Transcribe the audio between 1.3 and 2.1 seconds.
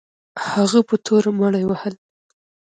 مړي وهل.